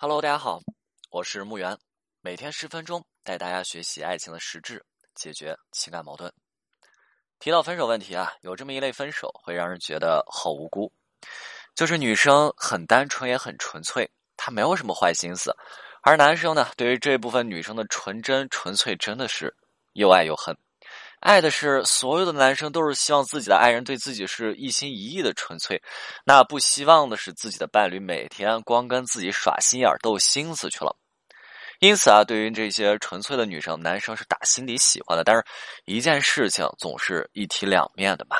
[0.00, 0.60] Hello，大家好，
[1.10, 1.76] 我是木源，
[2.20, 4.80] 每天十分钟带大家学习爱情的实质，
[5.16, 6.32] 解决情感矛盾。
[7.40, 10.92] 提到分手问题啊，有这么一类分手会让人觉得好无辜，
[11.74, 15.52] 就是女生很单纯也很纯粹，她没有什么坏心思，
[16.04, 19.52] 而男生呢，对于这部分女生的纯真纯粹真的是
[19.94, 20.56] 又爱又恨。
[21.20, 25.82] 爱的是所有的男生都是希望自己的爱人对自己是一心一意的纯粹，
[26.24, 30.96] 那不希望的是自己的伴侣每天光跟自己耍心眼斗心思去了。
[31.80, 35.24] 因此啊，对于这些纯粹的女生，男生是打心底喜欢的。
[35.24, 35.44] 但是，
[35.86, 38.36] 一件事情总是一体两面的嘛。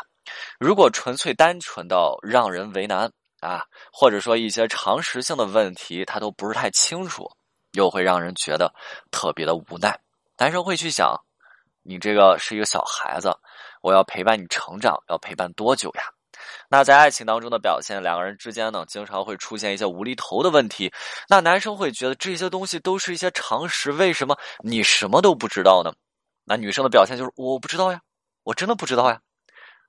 [0.58, 7.28] 如果纯粹单纯到让人为难啊，或者说一些常识性的问题他都不是太清楚，
[7.72, 8.72] 又会让人觉得
[9.10, 9.98] 特别的无奈。
[10.36, 11.20] 男生会去想。
[11.88, 13.34] 你这个是一个小孩子，
[13.80, 16.02] 我要陪伴你成长，要陪伴多久呀？
[16.68, 20.92] 那在爱情当中的表现，两个人之间呢，经常会出现一些无厘头的问题。
[21.30, 25.90] 那男生会觉得这些东西都是一些常识，为什么你什么都不知道呢？
[26.44, 27.98] 那女生的表现就是我不知道呀，
[28.42, 29.18] 我真的不知道呀。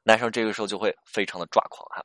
[0.03, 2.01] 男生这个时候就会非常的抓狂哈。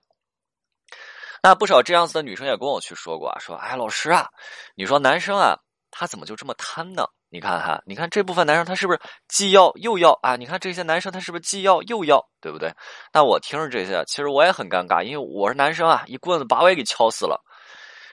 [1.41, 4.29] 那不少这样子的女生也跟我去说过啊，说哎老师啊，
[4.75, 5.57] 你说男生啊，
[5.93, 7.07] 他怎么就这么贪呢？
[7.35, 10.37] 你看哈，你看这部分男生他是不是既要又要啊？
[10.37, 12.73] 你看这些男生他是不是既要又要，对不对？
[13.13, 17.43] 那我听着这些，其实我也很尴尬，因为我是男生啊，一棍子把我也给敲死了。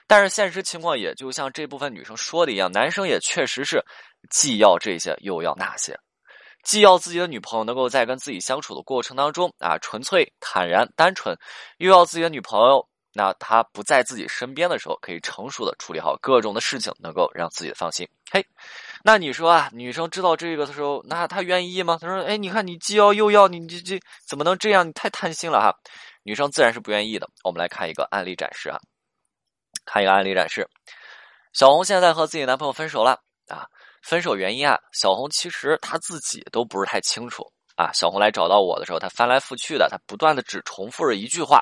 [0.08, 3.80] 但是现实情况也就像这部分女生说的一样，男生也确实是
[4.28, 5.96] 既要这些又要那些，
[6.64, 11.38] 既要自己的女朋友能够在跟自己相处的过程当中啊纯粹、坦然、单纯，
[11.78, 12.84] 又要自己的女朋友。
[13.14, 18.08] 那他不在自己身边的时候，可以成熟的处理好各种的事情，能够让自己放心。
[18.30, 18.44] 嘿，
[19.04, 21.98] 那你说啊，女生知道这个的时候，那她愿意吗？
[22.00, 24.88] 她说：“哎，你看你既要又要，你这这怎么能这样？
[24.88, 25.74] 你太贪心了哈！”
[26.24, 27.28] 女生自然是不愿意的。
[27.44, 28.78] 我们来看一个案例展示啊，
[29.84, 30.66] 看一个案例展示。
[31.52, 33.66] 小红现在和自己男朋友分手了啊，
[34.02, 37.44] 分手原因啊，小红其实她自己都不是太清楚
[37.76, 37.92] 啊。
[37.92, 41.60] 小红来找到我的时候，她翻来覆去的，她不断的只重复着一句话。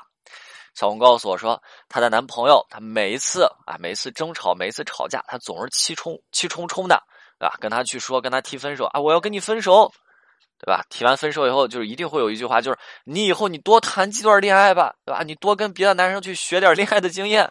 [0.73, 7.01] 小红告诉我说，她的男朋友，她每一次啊，每一次争吵，每一次吵架，她总是气冲气冲冲的，
[7.37, 7.55] 对吧？
[7.59, 9.91] 跟他去说，跟他提分手啊，我要跟你分手，
[10.59, 10.83] 对吧？
[10.89, 15.23] 提完分手以后，就是一定会有一句话，就是你以后你多谈几段恋爱吧，对吧？
[15.23, 17.43] 你多跟别的男生去学点恋爱的经验，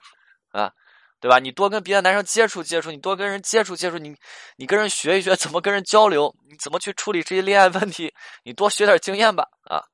[0.53, 0.73] 啊，
[1.21, 1.39] 对吧？
[1.39, 4.17] 你多跟别的男生接触接触，你多跟人接触接触，你
[4.57, 8.15] 你跟人学一学怎么跟人交流，你怎么去处理这些恋爱问题，
[8.45, 9.85] 你多学点经验吧，啊。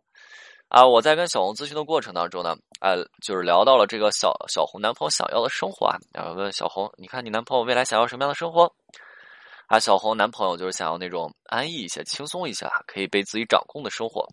[0.69, 8.71] 啊，我在跟小红咨询的过程当中呢，呃，就是聊到了这个小小红男朋友想要的生活啊，然后问小红，你看你男朋友未来想要什么样的生活？
[9.69, 14.27] 啊，小红男朋友就是想要那种安逸一些、轻松一些，可以被自己掌控的生活。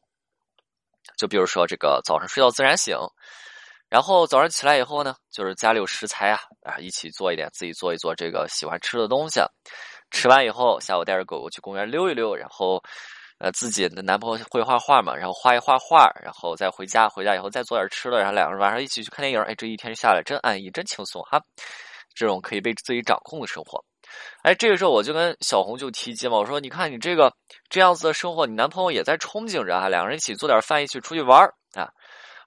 [1.17, 2.97] 就比如说这个早上睡到自然醒，
[3.87, 9.39] 然后早上起来以后呢，就是家里有食材啊，啊，一起做一点，自己做一做这个喜欢吃的东西，
[10.09, 12.81] 吃完以后，下午带着狗狗去公园溜一溜，然后。
[13.43, 19.41] 呃，自己的男朋友会画画嘛，然后画一画画，然后再回家，回家以后再做点吃的，然后两个人晚上一起去看电影。
[19.41, 21.43] 哎，这一天下来真安逸，真轻松哈。
[22.15, 23.83] 这种可以被自己掌控的生活，
[24.43, 27.35] 哎，这个时候我就跟小红就提及嘛，我说你看你这个
[27.67, 31.43] 这样子的生活，你男朋友也在憧憬着啊，两个人一起做点饭，一起出去玩
[31.73, 31.91] 啊。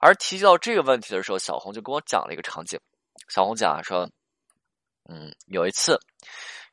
[0.01, 2.81] 而提及到这个问题的时候，小红就跟我讲了一个场景。
[3.29, 4.09] 小红讲说，
[5.11, 6.01] 嗯，有一次。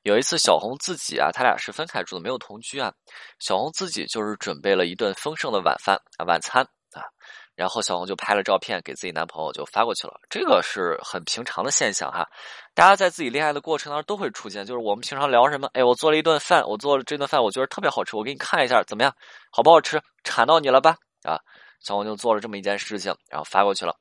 [0.04, 2.94] 有一次，小红自己啊，他俩是分开住的，没有同居啊。
[3.40, 7.02] 小红自己就是准备了一顿丰盛的晚饭啊，晚餐啊，
[7.56, 10.20] 然后小红就拍了照片给自己男朋友就发过去了。
[10.30, 12.28] 这个是很平常的现象哈，
[12.74, 19.16] 大家在自己恋爱的过程当中都会出现，就是我们平常聊什么，哎，我做了一顿饭，我做了这顿饭，我觉得特别好吃，我给你看一下怎么样，
[19.52, 20.02] 好不好吃？
[20.26, 20.98] 馋到你了吧？
[21.24, 21.40] 啊，
[21.80, 23.96] 小红就做了这么一件事情，然后发过去了。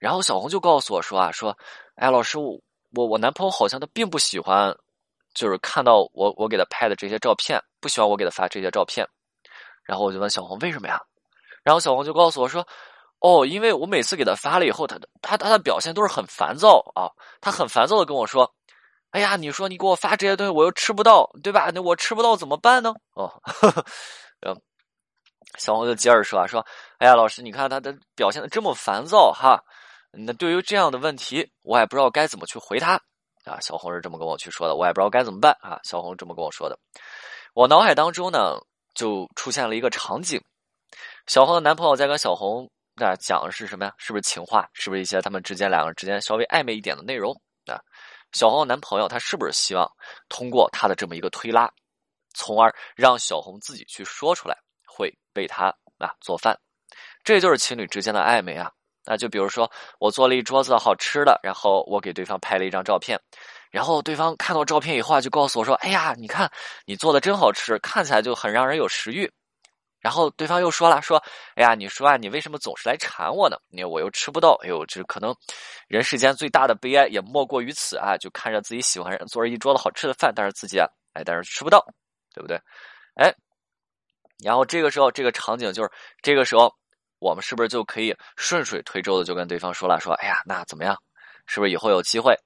[0.00, 1.56] 然后小红就告诉我说啊，说，
[1.94, 2.60] 哎，老师，我
[2.96, 4.76] 我我男朋友好像他并不喜欢。
[5.36, 9.06] 就是看到我我给他拍的这些照片，不喜欢我给他发这些照片，
[9.84, 11.00] 然后我就问小红为什么呀？
[11.62, 12.66] 然后小红就告诉我说
[13.20, 17.10] ：“哦，因为我每次给他发了以后，他的他他的表现都是很烦躁啊，
[17.40, 18.50] 他很烦躁的跟我说
[19.10, 21.70] ：‘哎呀，你说你给我发这些东西，我又吃不到，对吧？
[21.74, 23.30] 那我吃不到怎么办呢？’哦，
[24.46, 24.56] 嗯，
[25.58, 26.64] 小红就接着说啊说
[26.98, 29.60] ：‘哎呀，老师，你看他的表现的这么烦躁哈，
[30.12, 33.00] 那对于这样的问题，我也不知道该怎么去回他。’
[33.46, 35.78] 啊，小红是这么跟我去说的，我也不知道该怎么办啊。
[35.84, 36.78] 小红这么跟我说的，
[37.54, 38.58] 我脑海当中呢
[38.94, 40.40] 就出现了一个场景：
[41.26, 43.94] 小红的男朋友在跟小红那讲的是什么呀？
[43.98, 44.68] 是不是情话？
[44.72, 47.32] 是不是一些他们之间两个人之间稍微暧昧一点的内容
[47.66, 47.78] 啊？
[48.32, 49.90] 小红的男朋友他是不是希望
[50.28, 51.72] 通过他的这么一个推拉，
[52.34, 55.66] 从而让小红自己去说出来，会被他
[55.98, 56.58] 啊做饭？
[57.22, 58.72] 这就是情侣之间的暧昧啊。
[59.06, 59.70] 那就比如说
[60.00, 63.18] 我做了一桌子好吃的，然后我给对方拍了一张照片，
[63.70, 66.50] 然后对方看到照片以后啊，就告诉我说：“哎呀，你看
[66.84, 69.30] 你做的真好吃，看起来就很让人有食欲。”
[70.00, 71.22] 然后对方又说了：“说，
[71.54, 73.56] 哎呀，你说啊，你为什么总是来馋我呢？
[73.68, 74.58] 你我又吃不到。
[74.62, 75.34] 哎呦，这可能
[75.88, 78.16] 人世间最大的悲哀也莫过于此啊！
[78.16, 81.84] 就看着自己喜欢人做了一桌子好吃的饭，但是自己啊，哎，但是吃不到，
[82.34, 82.60] 对不对？
[83.14, 83.32] 哎，
[84.42, 85.90] 然后这个时候这个场景就是
[86.22, 86.74] 这个时候。”
[87.18, 90.96] 我们是不是就可以顺水推舟的就跟对方说了，说，哎呀，那怎么样？
[91.46, 92.36] 是不是以后有机会？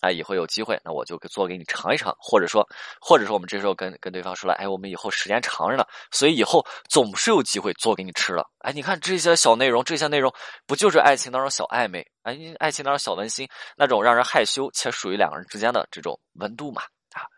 [0.00, 2.66] 哎，以后有机会，那我就做给你尝一尝，或者说，
[3.02, 8.48] 或者说我们这时候跟跟对方说了，哎，我们以后时间长着呢，所以以后总是有机会做给你吃了。
[8.60, 10.32] 哎，你看这些小内容，这些内容
[10.66, 12.02] 不就是爱情当中小暧昧？
[12.22, 13.46] 哎，爱情当中小温馨，
[13.76, 16.80] 那种让人害羞且属于两个人之间的这种温度嘛？
[17.12, 17.28] 啊，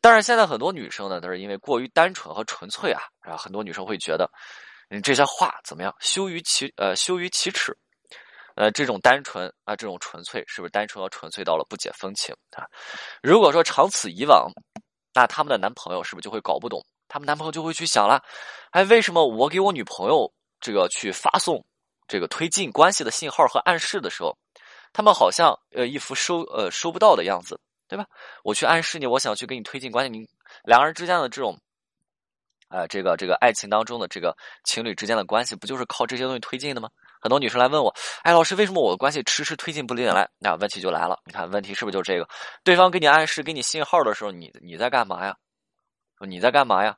[0.00, 4.26] 当然现在很多女生呢，都是因为过于单纯和纯粹啊，啊，很多女生会觉得。
[4.92, 5.94] 你这些话怎么样？
[6.00, 7.72] 羞于启呃，羞于启齿，
[8.56, 12.66] 呃，这种单纯啊，这种纯粹，是不是单纯和纯粹到了不解风情啊？
[13.22, 14.50] 如果说长此以往，
[15.14, 16.84] 那他们的男朋友是不是就会搞不懂？
[17.06, 18.20] 他们男朋友就会去想了，
[18.72, 20.28] 哎，为什么我给我女朋友
[20.60, 21.64] 这个去发送
[22.08, 24.36] 这个推进关系的信号和暗示的时候，
[24.92, 28.04] 他们好像呃一副收呃收不到的样子，对吧？
[28.42, 30.26] 我去暗示你，我想去给你推进关系，你
[30.64, 31.56] 两个人之间的这种。
[32.70, 34.34] 啊，这个这个爱情当中的这个
[34.64, 36.88] 情侣之间的关系，不就是靠这些东西推进的吗？
[37.20, 40.26] 很多女生来问我，哎，老师，为什么我的关系迟迟推进不进来？
[40.38, 42.26] 那问题就来了，你看问题是不是就这个？
[42.62, 45.36] 对方给你暗示、给你信号的时候，你你在干嘛呀？
[46.20, 46.96] 你在干嘛呀？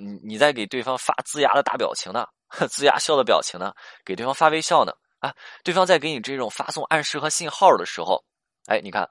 [0.00, 2.26] 你你在给对方发龇牙的大表情呢？
[2.50, 3.72] 龇牙笑的表情呢？
[4.04, 4.92] 给对方发微笑呢？
[5.20, 5.32] 啊，
[5.62, 8.24] 对方在给你这种发送暗示和信号的时候，
[8.66, 9.08] 哎，你看。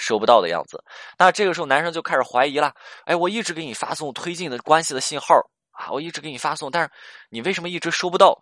[0.00, 0.82] 收不到的样子，
[1.18, 2.74] 那这个时候男生就开始怀疑了。
[3.04, 5.34] 哎，我一直给你发送推进的关系的信号
[5.72, 6.90] 啊，我一直给你发送，但是
[7.28, 8.40] 你为什么一直收不到？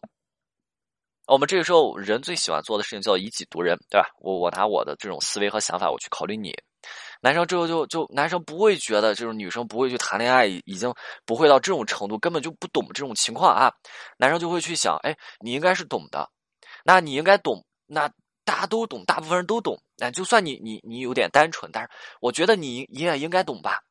[1.26, 4.08] 我们这个时候人最喜欢做的事情叫以己度人，对吧？
[4.20, 6.54] 我我拿我的这种思维和想法，我去考虑你。
[7.20, 10.94] 男生之后就就男生不会觉得就是女生不会去谈恋爱，已经
[11.26, 13.72] 不会到这种程度，根本就不懂这种情况啊。
[14.16, 16.30] 男生就会去想，哎，你应该是懂的，
[16.84, 18.08] 那你应该懂那。
[18.48, 19.78] 大家都懂，大部分人都懂。
[19.98, 23.82] 那就算你你你有点单纯，但是我觉得你你也应该懂吧。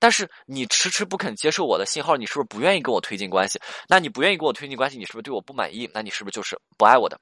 [0.00, 3.60] 但是你迟迟不肯接受我的信号，你是不是不愿意跟我推进关系？
[3.86, 5.88] 那你不愿意跟我推进关系，你是不是对我不满意？
[5.94, 7.20] 那你是不是就是不爱我的？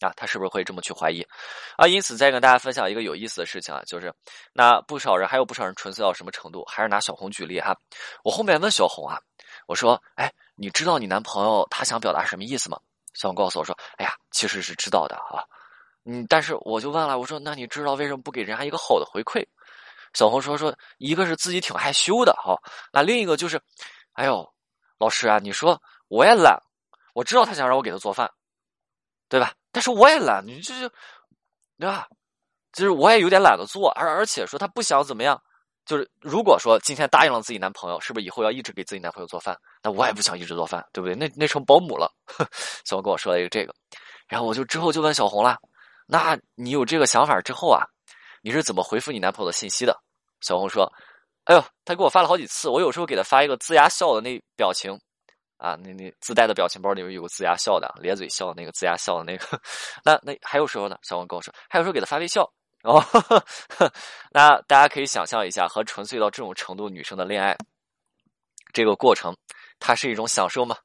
[0.00, 1.26] 啊，他是不是会这么去怀疑？
[1.78, 4.12] 啊，因此再跟大家分享一个有意思的事情啊，就是
[4.52, 6.62] 那不少人还有不少人纯粹到什么程度？
[6.66, 7.74] 还是拿小红举例哈。
[8.22, 9.18] 我后面问小红啊，
[9.66, 12.78] 我说，哎，你知道你男朋友他想表达什么意思吗？
[13.14, 15.42] 小红告诉我说：“哎呀，其实是知道的啊，
[16.04, 19.42] 嗯，但是我就问了，我说那你知道为什么不给人家一个好的回馈？”
[20.14, 22.56] 小红说：“说一个是自己挺害羞的哈，
[22.92, 23.60] 那另一个就是，
[24.12, 24.48] 哎呦，
[24.98, 26.56] 老师啊，你说我也懒，
[27.14, 28.30] 我知道他想让我给他做饭，
[29.28, 29.54] 对吧？
[29.72, 30.88] 但是我也懒，你这就
[31.78, 32.08] 对吧？
[32.72, 35.40] 就是我也有点懒得做，而而且说他不想怎么样。”
[35.84, 39.56] 就是如果说今天答应了自己男朋友，是不是以后要一直给自己男朋友做饭？
[39.82, 41.14] 那我也不想一直做饭，对不对？
[41.14, 42.10] 那那成保姆了。
[42.84, 43.74] 小红跟我说了一个这个，
[44.26, 45.58] 然后我就之后就问小红了：
[46.06, 47.84] 那你有这个想法之后啊，
[48.42, 49.94] 你是怎么回复你男朋友的信息的？
[50.40, 50.90] 小红说：
[51.44, 54.98] 哎呦，他给我发了好几次，我有时候给他发一个龇牙笑的那表情
[55.58, 59.60] 啊，那那自带的表情包里面有个龇牙笑的，咧嘴笑的那个龇牙笑的那个。
[60.04, 60.96] 那那还有时候呢？
[61.02, 62.50] 小红跟我说，还有时候给他发微笑。
[62.84, 63.02] 哦，
[64.30, 67.56] 那大家可以想象一下，和纯粹到这种程度女生的恋爱，
[68.74, 69.34] 这个过程，
[69.80, 70.76] 它是一种享受吗？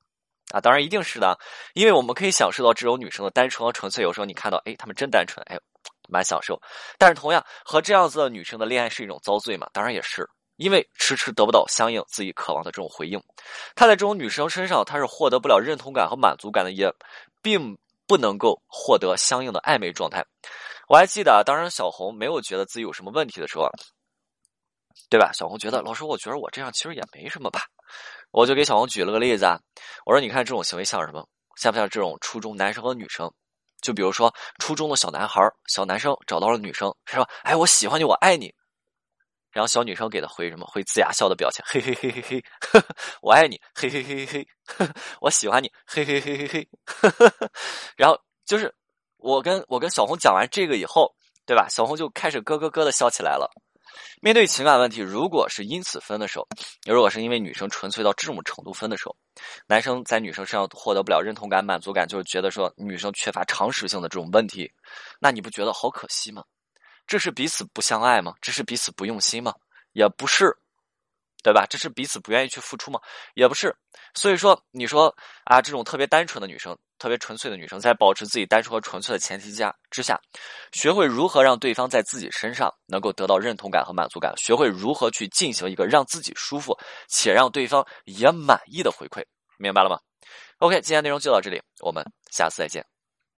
[0.54, 1.38] 啊，当然一定是的，
[1.74, 4.02] 因为我们可以享受到这种女生的单纯和纯粹。
[4.02, 5.60] 有时候你看到，哎，她们真单纯，哎，
[6.08, 6.60] 蛮享受。
[6.98, 9.70] 但是同样，和这样子的女生的恋爱是一种遭罪嘛？
[9.74, 13.22] 当然也是，因为迟迟得不到相应自己渴望的这种回应。
[13.76, 16.90] 她在这种女生身上，她是获得不了认同感和满足感的，也
[17.42, 20.26] 并不能够获得相应的暧昧状态。
[20.90, 23.70] 我还记得啊，当时小红没有觉得自己有什么问题的时候，
[25.08, 25.32] 对吧？
[25.34, 27.62] 小红觉得老师，我觉得我这样其实也没什么吧。
[28.32, 29.60] 我就给小红举了个例子啊，
[30.04, 31.24] 我说你看这种行为像什么？
[31.58, 33.32] 像不像这种初中男生和女生？
[33.82, 37.30] 就比如说初中的小男孩、小男生找到了女生，是吧？
[37.44, 38.52] 哎，我喜欢你，我爱你。
[39.52, 40.66] 然后小女生给他回什么？
[40.66, 42.44] 回龇牙笑的表情，嘿嘿嘿嘿嘿，
[43.22, 44.48] 我爱你，嘿嘿嘿嘿嘿，
[45.22, 46.70] 我喜欢你，嘿嘿嘿嘿嘿。
[47.96, 48.74] 然后就是。
[49.20, 51.14] 我跟我跟小红讲完这个以后，
[51.46, 51.68] 对吧？
[51.70, 53.50] 小红就开始咯咯咯的笑起来了。
[54.22, 56.48] 面对情感问题，如果是因此分的时候，
[56.86, 59.16] 如果是因为女生纯粹到这种程度分的时候，
[59.68, 64.72] 男生在女生身上获得不了认同感、满足感，就是觉得说女生缺乏常识性的这种问题，
[65.20, 66.44] 那你不觉得好可惜吗？
[67.08, 68.34] 这是彼此不相爱吗？
[68.42, 69.54] 这是彼此不用心吗？
[69.94, 70.56] 也不是，
[71.44, 71.66] 对吧？
[71.70, 73.00] 这是彼此不愿意去付出吗？
[73.34, 73.76] 也不是。
[74.14, 75.16] 所以说，你说
[75.46, 80.20] 啊，这种特别单纯的女生，特别纯粹的女生，在保持自己单纯和纯粹的前提下之下，
[80.72, 86.78] 学会如何让对方在自己身上能够得到认同感和满足感，学会如何去进行一个让自己舒服
[87.08, 89.24] 且让对方也满意的回馈，
[89.58, 90.00] 明白了吗
[90.58, 92.99] ？OK，今天内容就到这里，我们下次再见。